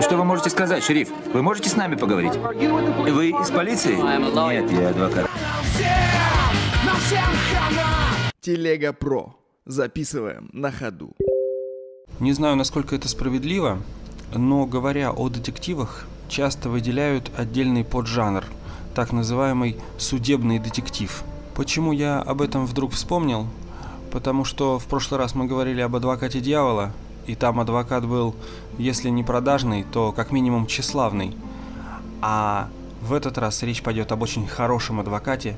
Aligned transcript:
Что 0.00 0.16
вы 0.16 0.24
можете 0.24 0.50
сказать, 0.50 0.82
шериф? 0.82 1.10
Вы 1.32 1.42
можете 1.42 1.68
с 1.68 1.76
нами 1.76 1.94
поговорить? 1.94 2.34
Вы 2.34 3.30
из 3.30 3.50
полиции? 3.50 3.94
Нет, 3.94 4.70
я 4.72 4.88
адвокат. 4.90 5.30
Телега 8.40 8.92
Про. 8.92 9.36
Записываем 9.66 10.50
на 10.52 10.72
ходу. 10.72 11.14
Не 12.18 12.32
знаю, 12.32 12.56
насколько 12.56 12.96
это 12.96 13.08
справедливо, 13.08 13.78
но 14.34 14.66
говоря 14.66 15.12
о 15.12 15.28
детективах, 15.28 16.06
часто 16.28 16.68
выделяют 16.68 17.30
отдельный 17.36 17.84
поджанр, 17.84 18.44
так 18.94 19.12
называемый 19.12 19.76
судебный 19.98 20.58
детектив. 20.58 21.22
Почему 21.54 21.92
я 21.92 22.20
об 22.20 22.42
этом 22.42 22.66
вдруг 22.66 22.92
вспомнил? 22.92 23.46
Потому 24.10 24.44
что 24.44 24.78
в 24.78 24.86
прошлый 24.86 25.20
раз 25.20 25.34
мы 25.34 25.46
говорили 25.46 25.80
об 25.80 25.94
адвокате 25.94 26.40
дьявола, 26.40 26.92
и 27.26 27.34
там 27.34 27.60
адвокат 27.60 28.06
был, 28.06 28.34
если 28.78 29.08
не 29.08 29.22
продажный, 29.22 29.84
то 29.84 30.12
как 30.12 30.32
минимум 30.32 30.66
тщеславный. 30.66 31.36
А 32.22 32.68
в 33.02 33.12
этот 33.12 33.38
раз 33.38 33.62
речь 33.62 33.82
пойдет 33.82 34.12
об 34.12 34.22
очень 34.22 34.46
хорошем 34.46 35.00
адвокате, 35.00 35.56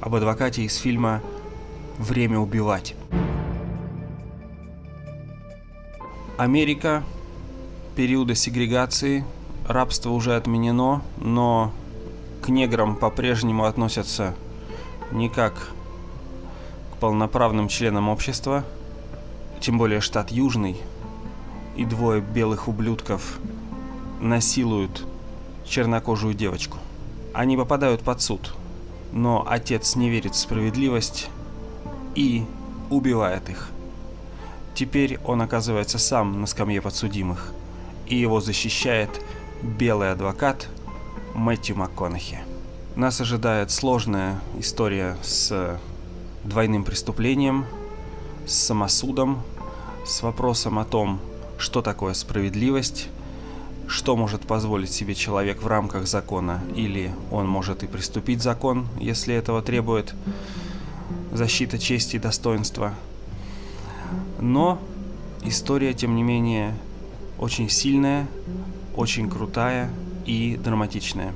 об 0.00 0.14
адвокате 0.14 0.62
из 0.62 0.76
фильма 0.76 1.20
«Время 1.98 2.38
убивать». 2.38 2.94
Америка, 6.36 7.04
периода 7.94 8.34
сегрегации, 8.34 9.24
рабство 9.68 10.10
уже 10.10 10.34
отменено, 10.34 11.02
но 11.16 11.72
к 12.42 12.48
неграм 12.48 12.96
по-прежнему 12.96 13.64
относятся 13.64 14.34
не 15.12 15.28
как 15.28 15.54
к 16.92 16.96
полноправным 16.98 17.68
членам 17.68 18.08
общества, 18.08 18.64
тем 19.64 19.78
более 19.78 20.02
штат 20.02 20.30
Южный, 20.30 20.76
и 21.74 21.86
двое 21.86 22.20
белых 22.20 22.68
ублюдков 22.68 23.38
насилуют 24.20 25.06
чернокожую 25.64 26.34
девочку. 26.34 26.76
Они 27.32 27.56
попадают 27.56 28.02
под 28.02 28.20
суд, 28.20 28.54
но 29.10 29.42
отец 29.48 29.96
не 29.96 30.10
верит 30.10 30.34
в 30.34 30.38
справедливость 30.38 31.30
и 32.14 32.44
убивает 32.90 33.48
их. 33.48 33.70
Теперь 34.74 35.18
он 35.24 35.40
оказывается 35.40 35.98
сам 35.98 36.42
на 36.42 36.46
скамье 36.46 36.82
подсудимых, 36.82 37.54
и 38.06 38.16
его 38.16 38.42
защищает 38.42 39.08
белый 39.62 40.12
адвокат 40.12 40.68
Мэтью 41.32 41.78
МакКонахи. 41.78 42.40
Нас 42.96 43.18
ожидает 43.18 43.70
сложная 43.70 44.38
история 44.58 45.16
с 45.22 45.80
двойным 46.44 46.84
преступлением, 46.84 47.64
с 48.46 48.52
самосудом, 48.52 49.42
с 50.04 50.22
вопросом 50.22 50.78
о 50.78 50.84
том, 50.84 51.20
что 51.58 51.82
такое 51.82 52.14
справедливость, 52.14 53.08
что 53.86 54.16
может 54.16 54.42
позволить 54.42 54.92
себе 54.92 55.14
человек 55.14 55.62
в 55.62 55.66
рамках 55.66 56.06
закона, 56.06 56.62
или 56.74 57.10
он 57.30 57.48
может 57.48 57.82
и 57.82 57.86
приступить 57.86 58.42
закон, 58.42 58.86
если 59.00 59.34
этого 59.34 59.62
требует 59.62 60.14
защита 61.32 61.78
чести 61.78 62.16
и 62.16 62.18
достоинства. 62.18 62.94
Но 64.40 64.78
история, 65.42 65.94
тем 65.94 66.16
не 66.16 66.22
менее, 66.22 66.74
очень 67.38 67.68
сильная, 67.68 68.26
очень 68.96 69.28
крутая 69.28 69.90
и 70.26 70.56
драматичная. 70.62 71.32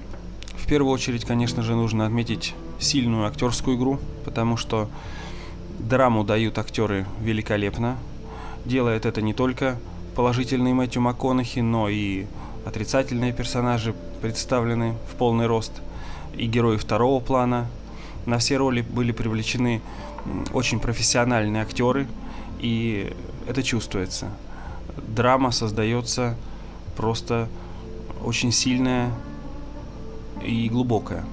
В 0.54 0.66
первую 0.66 0.92
очередь, 0.92 1.24
конечно 1.24 1.62
же, 1.62 1.74
нужно 1.74 2.06
отметить 2.06 2.54
сильную 2.78 3.26
актерскую 3.26 3.76
игру, 3.76 3.98
потому 4.24 4.56
что 4.56 4.88
драму 5.78 6.24
дают 6.24 6.58
актеры 6.58 7.06
великолепно. 7.20 7.96
Делает 8.68 9.06
это 9.06 9.22
не 9.22 9.32
только 9.32 9.78
положительный 10.14 10.74
Мэтью 10.74 11.00
МакКонахи, 11.00 11.60
но 11.60 11.88
и 11.88 12.26
отрицательные 12.66 13.32
персонажи 13.32 13.94
представлены 14.20 14.94
в 15.10 15.14
полный 15.14 15.46
рост, 15.46 15.72
и 16.36 16.46
герои 16.46 16.76
второго 16.76 17.18
плана. 17.20 17.66
На 18.26 18.36
все 18.36 18.58
роли 18.58 18.82
были 18.82 19.10
привлечены 19.12 19.80
очень 20.52 20.80
профессиональные 20.80 21.62
актеры, 21.62 22.06
и 22.60 23.10
это 23.48 23.62
чувствуется. 23.62 24.28
Драма 24.98 25.50
создается 25.50 26.36
просто 26.94 27.48
очень 28.22 28.52
сильная 28.52 29.10
и 30.44 30.68
глубокая. 30.68 31.24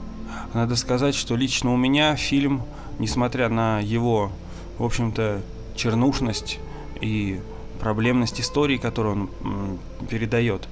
Надо 0.54 0.78
сказать, 0.78 1.16
что 1.16 1.36
лично 1.36 1.74
у 1.74 1.76
меня 1.76 2.16
фильм, 2.16 2.64
несмотря 2.98 3.50
на 3.50 3.82
его, 3.82 4.32
в 4.78 4.86
общем-то, 4.86 5.42
чернушность 5.76 6.60
и 7.02 7.40
проблемность 7.80 8.40
истории, 8.40 8.78
которую 8.78 9.30
он 9.44 9.80
передает, 10.10 10.68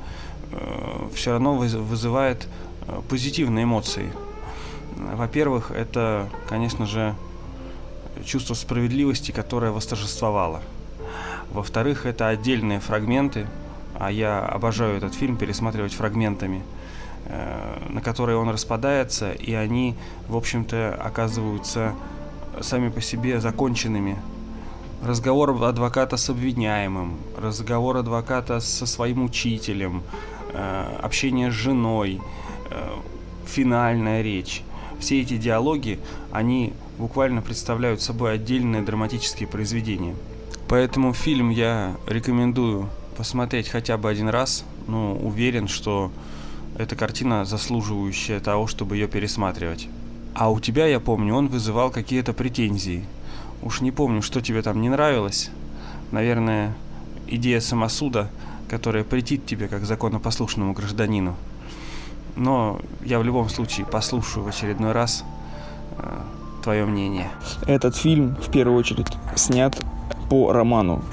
э, 0.52 1.08
все 1.14 1.32
равно 1.32 1.56
вызывает 1.56 2.48
э, 2.88 3.02
позитивные 3.10 3.66
эмоции. 3.66 4.12
Во-первых, 4.96 5.72
это, 5.72 6.30
конечно 6.48 6.86
же, 6.86 7.16
чувство 8.26 8.54
справедливости, 8.54 9.32
которое 9.32 9.72
восторжествовало. 9.72 10.62
Во-вторых, 11.52 12.06
это 12.06 12.28
отдельные 12.30 12.80
фрагменты, 12.80 13.48
а 14.00 14.12
я 14.12 14.40
обожаю 14.40 14.98
этот 14.98 15.14
фильм 15.14 15.38
пересматривать 15.38 15.94
фрагментами, 15.94 16.64
э, 17.26 17.88
на 17.90 18.02
которые 18.02 18.38
он 18.38 18.50
распадается, 18.50 19.32
и 19.32 19.54
они, 19.54 19.96
в 20.28 20.36
общем-то, 20.36 21.00
оказываются 21.04 21.94
сами 22.62 22.90
по 22.90 23.02
себе 23.02 23.40
законченными. 23.40 24.18
Разговор 25.06 25.50
адвоката 25.62 26.16
с 26.16 26.30
обвиняемым, 26.30 27.18
разговор 27.38 27.98
адвоката 27.98 28.62
со 28.62 28.86
своим 28.86 29.26
учителем, 29.26 30.02
э, 30.54 30.98
общение 31.02 31.52
с 31.52 31.54
женой, 31.54 32.22
э, 32.72 32.90
финальная 33.46 34.22
речь. 34.22 34.64
Все 35.02 35.22
эти 35.22 35.36
диалоги, 35.36 36.00
они 36.32 36.72
буквально 36.98 37.42
представляют 37.42 38.02
собой 38.02 38.34
отдельные 38.36 38.82
драматические 38.82 39.46
произведения. 39.46 40.16
Поэтому 40.70 41.12
фильм 41.14 41.50
я 41.50 41.98
рекомендую 42.08 42.88
посмотреть 43.18 43.68
хотя 43.68 43.98
бы 43.98 44.10
один 44.10 44.30
раз. 44.30 44.64
Ну, 44.88 45.20
уверен, 45.22 45.68
что 45.68 46.12
эта 46.78 46.96
картина 46.96 47.44
заслуживающая 47.44 48.40
того, 48.40 48.68
чтобы 48.68 48.96
ее 48.96 49.10
пересматривать. 49.10 49.90
А 50.34 50.50
у 50.50 50.62
тебя, 50.62 50.88
я 50.88 51.02
помню, 51.02 51.36
он 51.36 51.50
вызывал 51.50 51.92
какие-то 51.92 52.32
претензии. 52.32 53.04
Уж 53.64 53.82
не 53.82 53.92
помню, 53.92 54.22
что 54.22 54.42
тебе 54.42 54.62
там 54.62 54.82
не 54.82 54.90
нравилось. 54.90 55.50
Наверное, 56.12 56.74
идея 57.28 57.62
самосуда, 57.62 58.30
которая 58.70 59.04
претит 59.04 59.46
тебе 59.46 59.68
как 59.68 59.86
законопослушному 59.86 60.74
гражданину. 60.74 61.36
Но 62.36 62.82
я 63.06 63.20
в 63.20 63.24
любом 63.24 63.48
случае 63.50 63.86
послушаю 63.86 64.44
в 64.44 64.48
очередной 64.48 64.92
раз 64.92 65.24
э, 65.98 66.20
твое 66.64 66.86
мнение. 66.86 67.30
Этот 67.66 67.96
фильм, 67.96 68.36
в 68.36 68.52
первую 68.52 68.78
очередь, 68.78 69.08
снят 69.36 69.80
по 70.30 70.52
роману 70.52 71.04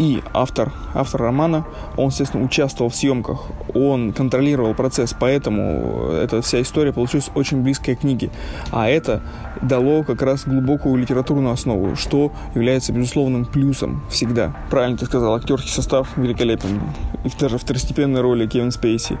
и 0.00 0.22
автор, 0.32 0.72
автор 0.94 1.20
романа, 1.20 1.66
он, 1.98 2.08
естественно, 2.08 2.42
участвовал 2.42 2.90
в 2.90 2.96
съемках, 2.96 3.42
он 3.74 4.14
контролировал 4.14 4.72
процесс, 4.72 5.14
поэтому 5.18 6.08
эта 6.10 6.40
вся 6.40 6.62
история 6.62 6.94
получилась 6.94 7.30
очень 7.34 7.62
близкой 7.62 7.96
к 7.96 8.00
книге. 8.00 8.30
А 8.72 8.88
это 8.88 9.20
дало 9.60 10.02
как 10.02 10.22
раз 10.22 10.46
глубокую 10.46 10.96
литературную 10.96 11.52
основу, 11.52 11.96
что 11.96 12.32
является 12.54 12.94
безусловным 12.94 13.44
плюсом 13.44 14.02
всегда. 14.08 14.56
Правильно 14.70 14.96
ты 14.96 15.04
сказал, 15.04 15.34
актерский 15.34 15.70
состав 15.70 16.16
великолепен. 16.16 16.80
И 17.26 17.30
даже 17.38 17.58
второстепенной 17.58 18.22
роли 18.22 18.46
Кевин 18.46 18.70
Спейси. 18.70 19.18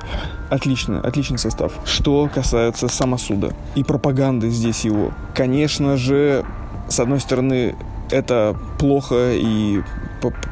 Отлично, 0.48 1.00
отличный 1.00 1.38
состав. 1.38 1.74
Что 1.84 2.26
касается 2.34 2.88
самосуда 2.88 3.52
и 3.74 3.84
пропаганды 3.84 4.48
здесь 4.48 4.86
его. 4.86 5.12
Конечно 5.34 5.98
же, 5.98 6.42
с 6.88 6.98
одной 7.00 7.20
стороны, 7.20 7.76
это 8.10 8.56
плохо 8.78 9.32
и 9.34 9.82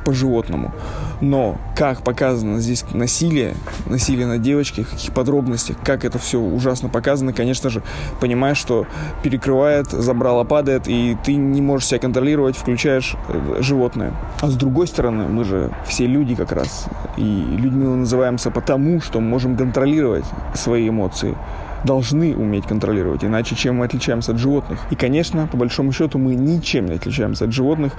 по-животному. 0.05 0.73
Но 1.21 1.59
как 1.77 2.03
показано 2.03 2.61
здесь 2.61 2.85
насилие, 2.93 3.55
насилие 3.87 4.27
на 4.27 4.39
девочке, 4.39 4.85
в 4.85 4.91
каких 4.91 5.13
подробностях, 5.13 5.77
как 5.85 6.05
это 6.05 6.19
все 6.19 6.41
ужасно 6.41 6.89
показано, 6.89 7.33
конечно 7.33 7.71
же, 7.71 7.83
понимаешь, 8.21 8.57
что 8.57 8.87
перекрывает, 9.23 9.91
забрало 9.91 10.45
падает, 10.45 10.85
и 10.87 11.17
ты 11.25 11.35
не 11.35 11.61
можешь 11.61 11.89
себя 11.89 12.01
контролировать, 12.01 12.57
включаешь 12.57 13.17
э, 13.29 13.59
животное. 13.61 14.15
А 14.41 14.49
с 14.49 14.55
другой 14.55 14.87
стороны, 14.87 15.29
мы 15.29 15.45
же 15.45 15.71
все 15.87 16.07
люди 16.07 16.35
как 16.35 16.53
раз, 16.53 16.87
и 17.17 17.23
людьми 17.23 17.87
мы 17.87 17.97
называемся 17.97 18.51
потому, 18.51 19.01
что 19.01 19.21
можем 19.21 19.57
контролировать 19.57 20.25
свои 20.55 20.89
эмоции 20.89 21.37
должны 21.85 22.37
уметь 22.37 22.67
контролировать, 22.67 23.25
иначе 23.25 23.55
чем 23.55 23.77
мы 23.77 23.85
отличаемся 23.85 24.33
от 24.33 24.39
животных. 24.39 24.81
И, 24.91 24.97
конечно, 24.97 25.47
по 25.47 25.57
большому 25.57 25.93
счету 25.93 26.19
мы 26.19 26.35
ничем 26.35 26.87
не 26.87 26.95
отличаемся 26.95 27.45
от 27.45 27.53
животных, 27.53 27.93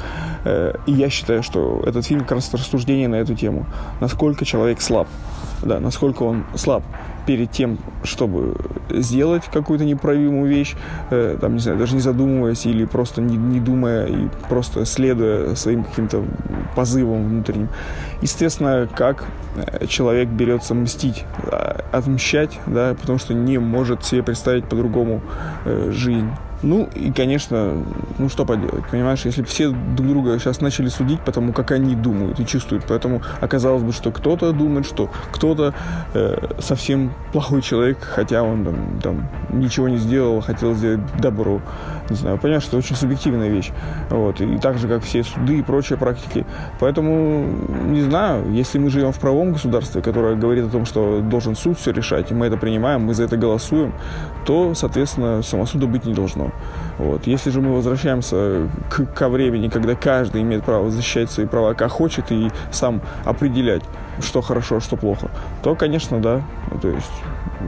э, 0.45 0.73
и 0.85 0.91
я 0.91 1.09
считаю, 1.09 1.43
что 1.43 1.83
этот 1.85 2.05
фильм 2.05 2.21
как 2.21 2.33
раз 2.33 2.53
рассуждение 2.53 3.07
на 3.07 3.15
эту 3.15 3.35
тему. 3.35 3.65
Насколько 4.01 4.45
человек 4.45 4.81
слаб. 4.81 5.07
да, 5.61 5.79
насколько 5.79 6.23
он 6.23 6.45
слаб 6.55 6.83
перед 7.25 7.51
тем, 7.51 7.77
чтобы 8.03 8.55
сделать 8.89 9.43
какую-то 9.51 9.85
неправимую 9.85 10.49
вещь, 10.49 10.75
э, 11.11 11.37
там, 11.39 11.53
не 11.53 11.59
знаю, 11.59 11.77
даже 11.77 11.93
не 11.93 12.01
задумываясь 12.01 12.65
или 12.65 12.85
просто 12.85 13.21
не, 13.21 13.37
не 13.37 13.59
думая 13.59 14.07
и 14.07 14.29
просто 14.47 14.85
следуя 14.85 15.55
своим 15.55 15.83
каким-то 15.83 16.23
позывам 16.75 17.27
внутренним. 17.27 17.69
Естественно, 18.21 18.87
как 18.95 19.25
человек 19.87 20.29
берется 20.29 20.73
мстить, 20.73 21.25
а, 21.43 21.83
отмщать, 21.91 22.59
да, 22.65 22.95
потому 22.99 23.19
что 23.19 23.33
не 23.33 23.57
может 23.69 24.03
себе 24.03 24.23
представить 24.23 24.65
по-другому 24.65 25.21
э, 25.65 25.91
жизнь. 25.91 26.29
Ну 26.61 26.89
и, 26.93 27.11
конечно, 27.11 27.73
ну 28.17 28.27
что 28.27 28.45
поделать, 28.45 28.85
понимаешь, 28.91 29.21
если 29.23 29.41
бы 29.41 29.47
все 29.47 29.69
друг 29.69 30.09
друга 30.09 30.37
сейчас 30.39 30.59
начали 30.59 30.89
судить 30.89 31.21
по 31.21 31.31
тому, 31.31 31.53
как 31.53 31.71
они 31.71 31.95
думают 31.95 32.39
и 32.39 32.45
чувствуют, 32.45 32.83
поэтому 32.85 33.21
оказалось 33.39 33.81
бы, 33.81 33.93
что 33.93 34.11
кто-то 34.11 34.51
думает, 34.51 34.85
что 34.85 35.09
кто-то 35.31 35.73
э, 36.13 36.35
совсем 36.59 37.13
плохой 37.31 37.61
человек, 37.61 37.99
хотя 38.01 38.43
он 38.43 38.65
там, 38.65 38.99
там 39.01 39.29
ничего 39.51 39.87
не 39.87 39.97
сделал, 39.97 40.41
хотел 40.41 40.73
сделать 40.73 40.99
добро. 41.19 41.61
Не 42.09 42.15
знаю, 42.15 42.37
понимаешь, 42.37 42.63
что 42.63 42.77
это 42.77 42.85
очень 42.85 42.95
субъективная 42.95 43.49
вещь. 43.49 43.71
Вот, 44.09 44.41
и 44.41 44.57
так 44.57 44.79
же, 44.79 44.87
как 44.87 45.03
все 45.03 45.23
суды 45.23 45.59
и 45.59 45.61
прочие 45.61 45.97
практики. 45.97 46.45
Поэтому, 46.79 47.45
не 47.87 48.01
знаю, 48.01 48.51
если 48.51 48.79
мы 48.79 48.89
живем 48.89 49.13
в 49.13 49.19
правом 49.19 49.53
государстве, 49.53 50.01
которое 50.01 50.35
говорит 50.35 50.65
о 50.65 50.69
том, 50.69 50.85
что 50.85 51.21
должен 51.21 51.55
суд 51.55 51.77
все 51.77 51.91
решать, 51.91 52.31
и 52.31 52.33
мы 52.33 52.47
это 52.47 52.57
принимаем, 52.57 53.05
мы 53.05 53.13
за 53.13 53.23
это 53.23 53.37
голосуем, 53.37 53.93
то, 54.45 54.73
соответственно, 54.73 55.41
самосуда 55.41 55.87
быть 55.87 56.05
не 56.05 56.13
должно. 56.13 56.48
Вот. 56.97 57.27
Если 57.27 57.49
же 57.49 57.61
мы 57.61 57.73
возвращаемся 57.73 58.67
к, 58.89 59.05
ко 59.05 59.29
времени, 59.29 59.69
когда 59.69 59.95
каждый 59.95 60.41
имеет 60.41 60.63
право 60.63 60.89
защищать 60.89 61.31
свои 61.31 61.45
права 61.45 61.73
как 61.73 61.91
хочет 61.91 62.31
и 62.31 62.49
сам 62.71 63.01
определять, 63.23 63.83
что 64.21 64.41
хорошо, 64.41 64.77
а 64.77 64.81
что 64.81 64.97
плохо, 64.97 65.31
то, 65.63 65.75
конечно, 65.75 66.19
да. 66.19 66.41
То 66.81 66.89
есть 66.89 67.11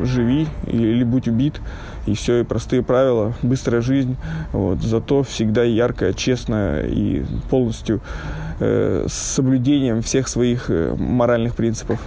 живи 0.04 0.48
или 0.68 1.04
будь 1.04 1.28
убит, 1.28 1.62
и 2.06 2.14
все, 2.14 2.42
и 2.42 2.44
простые 2.44 2.84
правила, 2.84 3.34
быстрая 3.42 3.82
жизнь, 3.82 4.18
вот, 4.52 4.80
зато 4.80 5.24
всегда 5.24 5.64
яркая, 5.64 6.14
честная 6.14 6.86
и 6.88 7.24
полностью 7.50 8.02
э, 8.60 9.06
с 9.08 9.14
соблюдением 9.14 10.02
всех 10.02 10.28
своих 10.28 10.70
э, 10.70 10.96
моральных 10.98 11.56
принципов. 11.56 12.00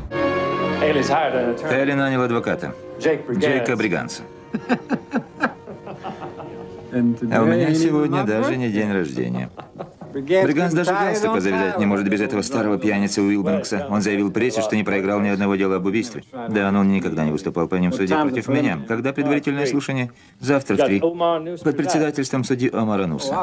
Элли 0.82 1.92
нанял 1.92 2.22
адвоката. 2.22 2.74
Джейка 3.00 3.76
Бриганса. 3.76 4.22
А 6.94 7.42
у 7.42 7.46
меня 7.46 7.74
сегодня 7.74 8.24
даже 8.24 8.56
не 8.56 8.70
день 8.70 8.92
рождения. 8.92 9.50
Бриганс 10.12 10.72
даже 10.72 10.92
галстука 10.92 11.40
завязать 11.40 11.78
не 11.78 11.86
может 11.86 12.08
без 12.08 12.20
этого 12.20 12.42
старого 12.42 12.78
пьяницы 12.78 13.20
Уилбанкса. 13.20 13.86
Он 13.90 14.00
заявил 14.00 14.30
прессе, 14.30 14.60
что 14.62 14.76
не 14.76 14.84
проиграл 14.84 15.20
ни 15.20 15.28
одного 15.28 15.56
дела 15.56 15.76
об 15.76 15.86
убийстве. 15.86 16.22
Да, 16.32 16.70
но 16.70 16.80
он 16.80 16.88
никогда 16.88 17.24
не 17.24 17.32
выступал 17.32 17.66
по 17.68 17.74
ним 17.76 17.90
в 17.90 17.94
суде 17.94 18.14
против 18.16 18.48
меня. 18.48 18.78
Когда 18.86 19.12
предварительное 19.12 19.66
слушание? 19.66 20.12
Завтра 20.40 20.76
в 20.76 20.86
три. 20.86 21.00
Под 21.00 21.76
председательством 21.76 22.44
судьи 22.44 22.70
Омара 22.72 23.06
Нуса. 23.06 23.34